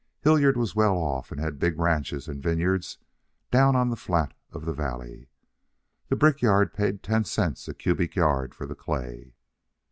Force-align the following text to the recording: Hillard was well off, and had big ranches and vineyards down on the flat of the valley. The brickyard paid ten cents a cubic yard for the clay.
Hillard 0.21 0.57
was 0.57 0.75
well 0.75 0.97
off, 0.97 1.31
and 1.31 1.39
had 1.39 1.59
big 1.59 1.77
ranches 1.77 2.27
and 2.27 2.41
vineyards 2.41 2.97
down 3.51 3.75
on 3.75 3.91
the 3.91 3.95
flat 3.95 4.33
of 4.51 4.65
the 4.65 4.73
valley. 4.73 5.29
The 6.07 6.15
brickyard 6.15 6.73
paid 6.73 7.03
ten 7.03 7.23
cents 7.23 7.67
a 7.67 7.75
cubic 7.75 8.15
yard 8.15 8.55
for 8.55 8.65
the 8.65 8.73
clay. 8.73 9.35